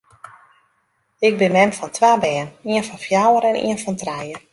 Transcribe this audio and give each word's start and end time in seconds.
Ik 1.27 1.35
bin 1.39 1.51
mem 1.55 1.71
fan 1.77 1.91
twa 1.97 2.11
bern, 2.23 2.49
ien 2.71 2.83
fan 2.87 2.99
fjouwer 3.05 3.43
en 3.49 3.61
ien 3.69 3.79
fan 3.83 3.97
trije. 4.01 4.37